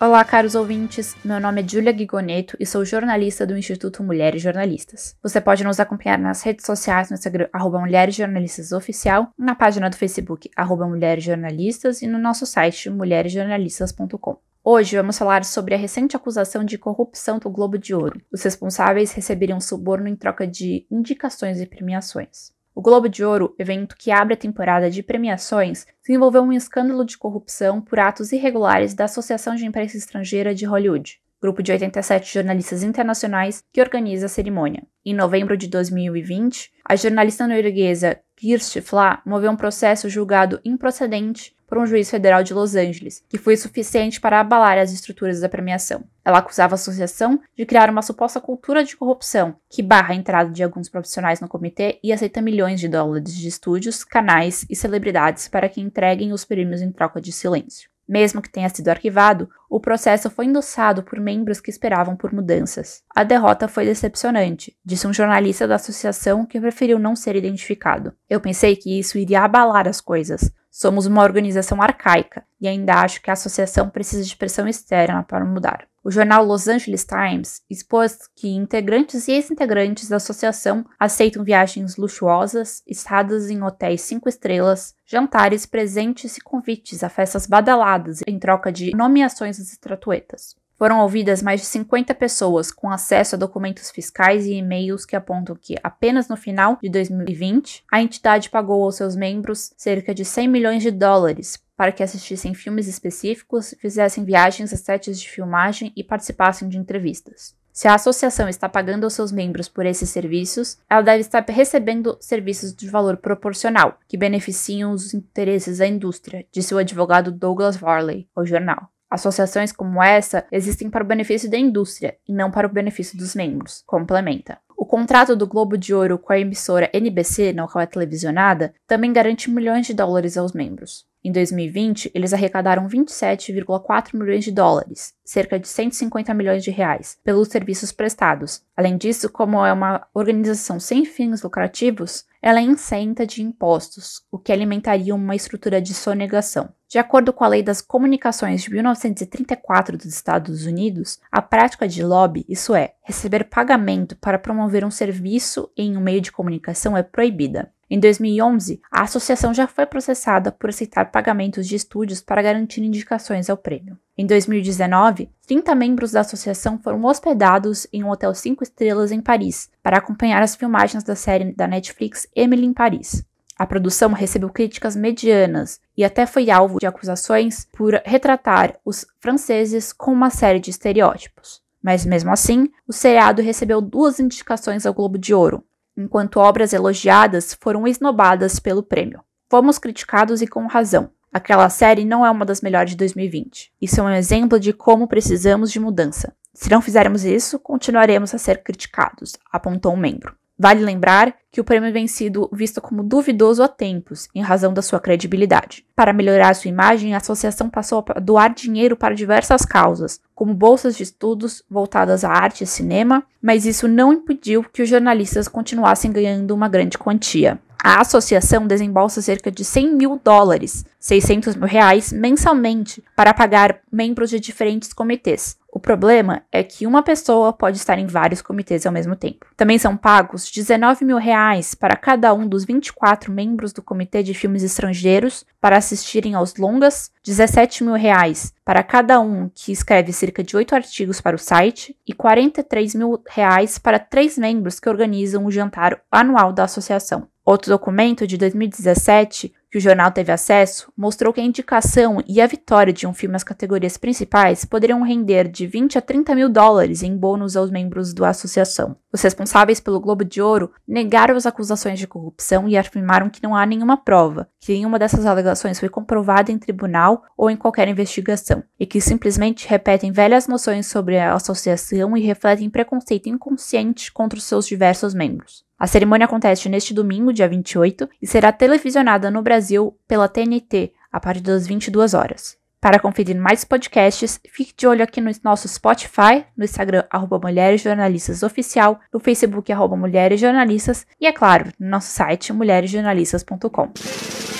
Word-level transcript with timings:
Olá, 0.00 0.24
caros 0.24 0.54
ouvintes. 0.54 1.16
Meu 1.24 1.40
nome 1.40 1.60
é 1.60 1.68
Julia 1.68 1.92
Gigoneto 1.92 2.56
e 2.60 2.64
sou 2.64 2.84
jornalista 2.84 3.44
do 3.44 3.58
Instituto 3.58 4.00
Mulheres 4.00 4.40
Jornalistas. 4.40 5.16
Você 5.20 5.40
pode 5.40 5.64
nos 5.64 5.80
acompanhar 5.80 6.16
nas 6.16 6.40
redes 6.40 6.64
sociais 6.64 7.10
no 7.10 7.14
Instagram 7.14 7.48
arroba 7.52 7.80
Mulheres 7.80 8.14
Jornalistas 8.14 8.70
Oficial, 8.70 9.32
na 9.36 9.56
página 9.56 9.90
do 9.90 9.96
Facebook 9.96 10.48
arroba 10.54 10.86
Mulheres 10.86 11.24
Jornalistas 11.24 12.00
e 12.00 12.06
no 12.06 12.16
nosso 12.16 12.46
site 12.46 12.88
mulheresjornalistas.com. 12.88 14.38
Hoje 14.62 14.96
vamos 14.96 15.18
falar 15.18 15.44
sobre 15.44 15.74
a 15.74 15.78
recente 15.78 16.14
acusação 16.14 16.62
de 16.62 16.78
corrupção 16.78 17.40
do 17.40 17.50
Globo 17.50 17.76
de 17.76 17.92
Ouro. 17.92 18.20
Os 18.32 18.44
responsáveis 18.44 19.10
receberiam 19.10 19.60
suborno 19.60 20.06
em 20.06 20.14
troca 20.14 20.46
de 20.46 20.86
indicações 20.88 21.60
e 21.60 21.66
premiações. 21.66 22.56
O 22.78 22.80
Globo 22.80 23.08
de 23.08 23.24
Ouro, 23.24 23.56
evento 23.58 23.96
que 23.98 24.12
abre 24.12 24.34
a 24.34 24.36
temporada 24.36 24.88
de 24.88 25.02
premiações, 25.02 25.84
se 26.00 26.12
envolveu 26.12 26.42
um 26.42 26.52
escândalo 26.52 27.04
de 27.04 27.18
corrupção 27.18 27.80
por 27.80 27.98
atos 27.98 28.30
irregulares 28.30 28.94
da 28.94 29.06
Associação 29.06 29.56
de 29.56 29.66
Imprensa 29.66 29.96
Estrangeira 29.96 30.54
de 30.54 30.64
Hollywood, 30.64 31.20
grupo 31.42 31.60
de 31.60 31.72
87 31.72 32.34
jornalistas 32.34 32.84
internacionais 32.84 33.64
que 33.72 33.80
organiza 33.80 34.26
a 34.26 34.28
cerimônia. 34.28 34.84
Em 35.04 35.12
novembro 35.12 35.56
de 35.56 35.66
2020, 35.66 36.70
a 36.84 36.94
jornalista 36.94 37.48
norueguesa 37.48 38.20
Kirsti 38.36 38.80
Flá 38.80 39.22
moveu 39.26 39.50
um 39.50 39.56
processo 39.56 40.08
julgado 40.08 40.60
improcedente 40.64 41.56
por 41.68 41.78
um 41.78 41.86
juiz 41.86 42.10
federal 42.10 42.42
de 42.42 42.54
Los 42.54 42.74
Angeles, 42.74 43.22
que 43.28 43.36
foi 43.36 43.56
suficiente 43.56 44.20
para 44.20 44.40
abalar 44.40 44.78
as 44.78 44.90
estruturas 44.90 45.40
da 45.40 45.48
premiação. 45.48 46.02
Ela 46.24 46.38
acusava 46.38 46.74
a 46.74 46.76
associação 46.76 47.38
de 47.56 47.66
criar 47.66 47.90
uma 47.90 48.02
suposta 48.02 48.40
cultura 48.40 48.82
de 48.82 48.96
corrupção 48.96 49.56
que 49.68 49.82
barra 49.82 50.14
a 50.14 50.16
entrada 50.16 50.50
de 50.50 50.64
alguns 50.64 50.88
profissionais 50.88 51.40
no 51.40 51.48
comitê 51.48 52.00
e 52.02 52.12
aceita 52.12 52.40
milhões 52.40 52.80
de 52.80 52.88
dólares 52.88 53.34
de 53.34 53.46
estúdios, 53.46 54.02
canais 54.02 54.64
e 54.68 54.74
celebridades 54.74 55.46
para 55.46 55.68
que 55.68 55.80
entreguem 55.80 56.32
os 56.32 56.44
prêmios 56.44 56.80
em 56.80 56.90
troca 56.90 57.20
de 57.20 57.30
silêncio. 57.30 57.90
Mesmo 58.08 58.40
que 58.40 58.50
tenha 58.50 58.70
sido 58.70 58.88
arquivado, 58.88 59.50
o 59.68 59.78
processo 59.78 60.30
foi 60.30 60.46
endossado 60.46 61.02
por 61.02 61.20
membros 61.20 61.60
que 61.60 61.70
esperavam 61.70 62.16
por 62.16 62.32
mudanças. 62.32 63.02
A 63.14 63.22
derrota 63.22 63.68
foi 63.68 63.84
decepcionante, 63.84 64.74
disse 64.82 65.06
um 65.06 65.12
jornalista 65.12 65.68
da 65.68 65.74
associação 65.74 66.46
que 66.46 66.58
preferiu 66.58 66.98
não 66.98 67.14
ser 67.14 67.36
identificado. 67.36 68.14
Eu 68.28 68.40
pensei 68.40 68.74
que 68.76 68.98
isso 68.98 69.18
iria 69.18 69.42
abalar 69.42 69.86
as 69.86 70.00
coisas, 70.00 70.50
Somos 70.80 71.06
uma 71.06 71.24
organização 71.24 71.82
arcaica 71.82 72.44
e 72.60 72.68
ainda 72.68 73.00
acho 73.00 73.20
que 73.20 73.28
a 73.28 73.32
associação 73.32 73.90
precisa 73.90 74.22
de 74.22 74.36
pressão 74.36 74.68
externa 74.68 75.24
para 75.24 75.44
mudar. 75.44 75.88
O 76.04 76.10
jornal 76.12 76.44
Los 76.44 76.68
Angeles 76.68 77.04
Times 77.04 77.62
expôs 77.68 78.30
que 78.36 78.54
integrantes 78.54 79.26
e 79.26 79.32
ex-integrantes 79.32 80.08
da 80.08 80.18
associação 80.18 80.86
aceitam 80.96 81.42
viagens 81.42 81.96
luxuosas, 81.96 82.80
estadas 82.86 83.50
em 83.50 83.60
hotéis 83.60 84.02
cinco 84.02 84.28
estrelas, 84.28 84.94
jantares, 85.04 85.66
presentes 85.66 86.36
e 86.36 86.40
convites 86.40 87.02
a 87.02 87.08
festas 87.08 87.44
badaladas 87.44 88.20
em 88.24 88.38
troca 88.38 88.70
de 88.70 88.92
nomeações 88.94 89.58
às 89.58 89.72
estatuetas. 89.72 90.54
Foram 90.78 91.00
ouvidas 91.00 91.42
mais 91.42 91.60
de 91.60 91.66
50 91.66 92.14
pessoas 92.14 92.70
com 92.70 92.88
acesso 92.88 93.34
a 93.34 93.38
documentos 93.38 93.90
fiscais 93.90 94.46
e 94.46 94.54
e-mails 94.54 95.04
que 95.04 95.16
apontam 95.16 95.56
que, 95.60 95.74
apenas 95.82 96.28
no 96.28 96.36
final 96.36 96.78
de 96.80 96.88
2020, 96.88 97.82
a 97.90 98.00
entidade 98.00 98.48
pagou 98.48 98.84
aos 98.84 98.94
seus 98.94 99.16
membros 99.16 99.72
cerca 99.76 100.14
de 100.14 100.24
100 100.24 100.46
milhões 100.46 100.80
de 100.80 100.92
dólares 100.92 101.58
para 101.76 101.90
que 101.90 102.02
assistissem 102.02 102.54
filmes 102.54 102.86
específicos, 102.86 103.74
fizessem 103.80 104.24
viagens 104.24 104.72
a 104.72 104.76
sets 104.76 105.20
de 105.20 105.28
filmagem 105.28 105.92
e 105.96 106.04
participassem 106.04 106.68
de 106.68 106.78
entrevistas. 106.78 107.56
Se 107.72 107.88
a 107.88 107.94
associação 107.94 108.48
está 108.48 108.68
pagando 108.68 109.02
aos 109.02 109.14
seus 109.14 109.32
membros 109.32 109.68
por 109.68 109.84
esses 109.84 110.10
serviços, 110.10 110.78
ela 110.88 111.02
deve 111.02 111.20
estar 111.20 111.44
recebendo 111.48 112.16
serviços 112.20 112.72
de 112.72 112.88
valor 112.88 113.16
proporcional, 113.16 113.98
que 114.08 114.16
beneficiam 114.16 114.92
os 114.92 115.12
interesses 115.12 115.78
da 115.78 115.86
indústria, 115.88 116.46
disse 116.52 116.72
o 116.72 116.78
advogado 116.78 117.32
Douglas 117.32 117.76
Varley 117.76 118.28
ao 118.34 118.46
jornal. 118.46 118.90
Associações 119.10 119.72
como 119.72 120.02
essa 120.02 120.44
existem 120.52 120.90
para 120.90 121.02
o 121.02 121.06
benefício 121.06 121.50
da 121.50 121.56
indústria 121.56 122.16
e 122.28 122.32
não 122.32 122.50
para 122.50 122.66
o 122.66 122.72
benefício 122.72 123.16
dos 123.16 123.34
membros, 123.34 123.82
complementa. 123.86 124.58
O 124.76 124.86
contrato 124.86 125.34
do 125.34 125.46
Globo 125.46 125.76
de 125.76 125.92
Ouro 125.92 126.18
com 126.18 126.32
a 126.32 126.38
emissora 126.38 126.90
NBC, 126.92 127.52
na 127.52 127.66
qual 127.66 127.82
é 127.82 127.86
televisionada, 127.86 128.72
também 128.86 129.12
garante 129.12 129.50
milhões 129.50 129.86
de 129.86 129.94
dólares 129.94 130.36
aos 130.36 130.52
membros. 130.52 131.04
Em 131.24 131.32
2020, 131.32 132.12
eles 132.14 132.32
arrecadaram 132.32 132.86
27,4 132.86 134.16
milhões 134.16 134.44
de 134.44 134.52
dólares, 134.52 135.14
cerca 135.24 135.58
de 135.58 135.66
150 135.66 136.32
milhões 136.32 136.62
de 136.62 136.70
reais, 136.70 137.18
pelos 137.24 137.48
serviços 137.48 137.90
prestados. 137.90 138.62
Além 138.76 138.96
disso, 138.96 139.28
como 139.28 139.64
é 139.66 139.72
uma 139.72 140.06
organização 140.14 140.78
sem 140.78 141.04
fins 141.04 141.42
lucrativos, 141.42 142.24
ela 142.40 142.60
é 142.60 142.62
isenta 142.62 143.26
de 143.26 143.42
impostos, 143.42 144.22
o 144.30 144.38
que 144.38 144.52
alimentaria 144.52 145.14
uma 145.14 145.34
estrutura 145.34 145.82
de 145.82 145.92
sonegação. 145.92 146.72
De 146.88 146.98
acordo 146.98 147.34
com 147.34 147.44
a 147.44 147.48
Lei 147.48 147.62
das 147.62 147.82
Comunicações 147.82 148.62
de 148.62 148.70
1934 148.70 149.98
dos 149.98 150.06
Estados 150.06 150.64
Unidos, 150.64 151.18
a 151.30 151.42
prática 151.42 151.86
de 151.86 152.02
lobby, 152.02 152.46
isso 152.48 152.74
é, 152.74 152.94
receber 153.02 153.44
pagamento 153.44 154.16
para 154.16 154.38
promover 154.38 154.86
um 154.86 154.90
serviço 154.90 155.70
em 155.76 155.98
um 155.98 156.00
meio 156.00 156.22
de 156.22 156.32
comunicação, 156.32 156.96
é 156.96 157.02
proibida. 157.02 157.70
Em 157.90 158.00
2011, 158.00 158.80
a 158.90 159.02
associação 159.02 159.52
já 159.52 159.66
foi 159.66 159.84
processada 159.84 160.50
por 160.50 160.70
aceitar 160.70 161.10
pagamentos 161.10 161.68
de 161.68 161.76
estúdios 161.76 162.22
para 162.22 162.40
garantir 162.40 162.82
indicações 162.82 163.50
ao 163.50 163.56
prêmio. 163.58 163.98
Em 164.16 164.24
2019, 164.26 165.30
30 165.46 165.74
membros 165.74 166.12
da 166.12 166.20
associação 166.20 166.78
foram 166.78 167.04
hospedados 167.04 167.86
em 167.92 168.02
um 168.02 168.10
hotel 168.10 168.34
5 168.34 168.62
estrelas 168.62 169.12
em 169.12 169.20
Paris 169.20 169.70
para 169.82 169.98
acompanhar 169.98 170.42
as 170.42 170.56
filmagens 170.56 171.04
da 171.04 171.14
série 171.14 171.52
da 171.52 171.66
Netflix 171.66 172.26
Emily 172.34 172.64
em 172.64 172.72
Paris. 172.72 173.28
A 173.58 173.66
produção 173.66 174.12
recebeu 174.12 174.48
críticas 174.50 174.94
medianas 174.94 175.80
e 175.96 176.04
até 176.04 176.24
foi 176.26 176.48
alvo 176.48 176.78
de 176.78 176.86
acusações 176.86 177.66
por 177.76 178.00
retratar 178.04 178.78
os 178.84 179.04
franceses 179.18 179.92
com 179.92 180.12
uma 180.12 180.30
série 180.30 180.60
de 180.60 180.70
estereótipos. 180.70 181.60
Mas 181.82 182.06
mesmo 182.06 182.30
assim, 182.30 182.70
o 182.86 182.92
seriado 182.92 183.42
recebeu 183.42 183.80
duas 183.80 184.20
indicações 184.20 184.86
ao 184.86 184.94
Globo 184.94 185.18
de 185.18 185.34
Ouro, 185.34 185.64
enquanto 185.96 186.38
obras 186.38 186.72
elogiadas 186.72 187.52
foram 187.60 187.84
esnobadas 187.84 188.60
pelo 188.60 188.82
prêmio. 188.82 189.24
Fomos 189.50 189.76
criticados 189.76 190.40
e 190.40 190.46
com 190.46 190.66
razão. 190.68 191.10
Aquela 191.32 191.68
série 191.68 192.04
não 192.04 192.24
é 192.24 192.30
uma 192.30 192.44
das 192.44 192.60
melhores 192.60 192.92
de 192.92 192.96
2020. 192.96 193.72
Isso 193.82 194.00
é 194.00 194.04
um 194.04 194.10
exemplo 194.10 194.60
de 194.60 194.72
como 194.72 195.08
precisamos 195.08 195.72
de 195.72 195.80
mudança. 195.80 196.32
Se 196.54 196.70
não 196.70 196.80
fizermos 196.80 197.24
isso, 197.24 197.58
continuaremos 197.58 198.32
a 198.34 198.38
ser 198.38 198.62
criticados, 198.62 199.32
apontou 199.50 199.92
um 199.94 199.96
membro. 199.96 200.36
Vale 200.58 200.84
lembrar 200.84 201.34
que 201.52 201.60
o 201.60 201.64
prêmio 201.64 201.92
vem 201.92 202.08
sido 202.08 202.50
visto 202.52 202.80
como 202.80 203.02
duvidoso 203.02 203.62
há 203.62 203.68
tempos, 203.68 204.28
em 204.34 204.42
razão 204.42 204.74
da 204.74 204.82
sua 204.82 204.98
credibilidade. 204.98 205.86
Para 205.94 206.12
melhorar 206.12 206.54
sua 206.54 206.68
imagem, 206.68 207.14
a 207.14 207.18
associação 207.18 207.70
passou 207.70 208.04
a 208.08 208.18
doar 208.18 208.52
dinheiro 208.52 208.96
para 208.96 209.14
diversas 209.14 209.64
causas, 209.64 210.20
como 210.34 210.52
bolsas 210.52 210.96
de 210.96 211.04
estudos 211.04 211.62
voltadas 211.70 212.24
à 212.24 212.30
arte 212.30 212.64
e 212.64 212.66
cinema, 212.66 213.24
mas 213.40 213.66
isso 213.66 213.86
não 213.86 214.12
impediu 214.12 214.64
que 214.64 214.82
os 214.82 214.88
jornalistas 214.88 215.46
continuassem 215.46 216.10
ganhando 216.10 216.50
uma 216.50 216.68
grande 216.68 216.98
quantia. 216.98 217.60
A 217.82 218.00
associação 218.00 218.66
desembolsa 218.66 219.22
cerca 219.22 219.52
de 219.52 219.64
100 219.64 219.94
mil 219.94 220.20
dólares, 220.22 220.84
600 220.98 221.54
mil 221.54 221.68
reais, 221.68 222.12
mensalmente 222.12 223.02
para 223.14 223.32
pagar 223.32 223.78
membros 223.90 224.30
de 224.30 224.40
diferentes 224.40 224.92
comitês. 224.92 225.56
O 225.70 225.78
problema 225.78 226.42
é 226.50 226.62
que 226.62 226.86
uma 226.86 227.02
pessoa 227.02 227.52
pode 227.52 227.76
estar 227.76 227.98
em 227.98 228.06
vários 228.06 228.40
comitês 228.40 228.86
ao 228.86 228.92
mesmo 228.92 229.14
tempo. 229.14 229.46
Também 229.54 229.78
são 229.78 229.96
pagos 229.96 230.50
19 230.50 231.04
mil 231.04 231.18
reais 231.18 231.74
para 231.74 231.94
cada 231.94 232.32
um 232.32 232.48
dos 232.48 232.64
24 232.64 233.30
membros 233.30 233.72
do 233.72 233.82
Comitê 233.82 234.22
de 234.22 234.32
Filmes 234.32 234.62
Estrangeiros 234.62 235.44
para 235.60 235.76
assistirem 235.76 236.34
aos 236.34 236.56
longas, 236.56 237.12
17 237.22 237.84
mil 237.84 237.94
reais 237.94 238.52
para 238.64 238.82
cada 238.82 239.20
um 239.20 239.50
que 239.54 239.70
escreve 239.70 240.12
cerca 240.12 240.42
de 240.42 240.56
8 240.56 240.74
artigos 240.74 241.20
para 241.20 241.36
o 241.36 241.38
site 241.38 241.94
e 242.06 242.14
43 242.14 242.94
mil 242.94 243.22
reais 243.28 243.78
para 243.78 243.98
três 243.98 244.38
membros 244.38 244.80
que 244.80 244.88
organizam 244.88 245.44
o 245.44 245.50
jantar 245.50 246.00
anual 246.10 246.52
da 246.52 246.64
associação. 246.64 247.28
Outro 247.44 247.70
documento 247.70 248.26
de 248.26 248.36
2017 248.36 249.54
que 249.70 249.78
o 249.78 249.80
jornal 249.80 250.10
teve 250.10 250.32
acesso 250.32 250.92
mostrou 250.96 251.32
que 251.32 251.40
a 251.40 251.44
indicação 251.44 252.22
e 252.26 252.40
a 252.40 252.46
vitória 252.46 252.92
de 252.92 253.06
um 253.06 253.12
filme 253.12 253.32
nas 253.32 253.44
categorias 253.44 253.96
principais 253.96 254.64
poderiam 254.64 255.02
render 255.02 255.48
de 255.48 255.66
20 255.66 255.98
a 255.98 256.00
30 256.00 256.34
mil 256.34 256.48
dólares 256.48 257.02
em 257.02 257.16
bônus 257.16 257.56
aos 257.56 257.70
membros 257.70 258.14
da 258.14 258.30
associação. 258.30 258.96
Os 259.12 259.22
responsáveis 259.22 259.80
pelo 259.80 260.00
Globo 260.00 260.24
de 260.24 260.40
Ouro 260.40 260.70
negaram 260.86 261.36
as 261.36 261.46
acusações 261.46 261.98
de 261.98 262.06
corrupção 262.06 262.68
e 262.68 262.76
afirmaram 262.76 263.28
que 263.28 263.42
não 263.42 263.54
há 263.54 263.64
nenhuma 263.66 263.96
prova, 263.96 264.48
que 264.60 264.72
nenhuma 264.72 264.98
dessas 264.98 265.26
alegações 265.26 265.78
foi 265.78 265.88
comprovada 265.88 266.50
em 266.50 266.58
tribunal 266.58 267.22
ou 267.36 267.50
em 267.50 267.56
qualquer 267.56 267.88
investigação, 267.88 268.62
e 268.78 268.86
que 268.86 269.00
simplesmente 269.00 269.68
repetem 269.68 270.12
velhas 270.12 270.46
noções 270.46 270.86
sobre 270.86 271.18
a 271.18 271.34
associação 271.34 272.16
e 272.16 272.20
refletem 272.20 272.70
preconceito 272.70 273.28
inconsciente 273.28 274.12
contra 274.12 274.38
os 274.38 274.44
seus 274.44 274.66
diversos 274.66 275.14
membros. 275.14 275.67
A 275.78 275.86
cerimônia 275.86 276.24
acontece 276.24 276.68
neste 276.68 276.92
domingo, 276.92 277.32
dia 277.32 277.48
28, 277.48 278.08
e 278.20 278.26
será 278.26 278.50
televisionada 278.50 279.30
no 279.30 279.42
Brasil 279.42 279.96
pela 280.08 280.28
TNT 280.28 280.92
a 281.12 281.20
partir 281.20 281.40
das 281.40 281.66
22 281.66 282.14
horas. 282.14 282.56
Para 282.80 282.98
conferir 282.98 283.36
mais 283.36 283.64
podcasts, 283.64 284.40
fique 284.50 284.72
de 284.76 284.86
olho 284.86 285.02
aqui 285.02 285.20
no 285.20 285.30
nosso 285.42 285.68
Spotify, 285.68 286.44
no 286.56 286.64
Instagram, 286.64 287.04
arroba 287.10 287.38
Mulheres 287.38 287.80
Jornalistas 287.80 288.42
Oficial, 288.42 289.00
no 289.12 289.20
Facebook, 289.20 289.72
arroba 289.72 289.96
Mulheres 289.96 290.40
Jornalistas, 290.40 291.06
e 291.20 291.26
é 291.26 291.32
claro, 291.32 291.70
no 291.78 291.88
nosso 291.88 292.10
site, 292.10 292.52
mulheresjornalistas.com. 292.52 294.57